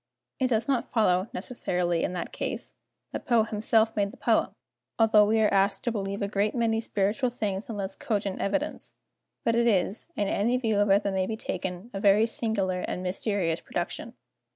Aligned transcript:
It 0.39 0.47
does 0.47 0.67
not 0.67 0.89
follow, 0.91 1.29
necessarily, 1.31 2.03
in 2.03 2.13
that 2.13 2.33
case, 2.33 2.73
that 3.11 3.23
Poe 3.27 3.43
himself 3.43 3.95
made 3.95 4.09
the 4.09 4.17
poem, 4.17 4.49
although 4.97 5.27
we 5.27 5.39
are 5.41 5.53
asked 5.53 5.83
to 5.83 5.91
believe 5.91 6.23
a 6.23 6.27
great 6.27 6.55
many 6.55 6.81
spiritual 6.81 7.29
things 7.29 7.69
on 7.69 7.77
less 7.77 7.95
cogent 7.95 8.41
evidence, 8.41 8.95
but 9.43 9.53
it 9.53 9.67
is, 9.67 10.09
in 10.15 10.27
any 10.27 10.57
view 10.57 10.79
of 10.79 10.89
it 10.89 11.03
that 11.03 11.13
may 11.13 11.27
be 11.27 11.37
taken, 11.37 11.91
a 11.93 11.99
very 11.99 12.25
singular 12.25 12.79
and 12.79 13.03
mysterious 13.03 13.61
production. 13.61 14.15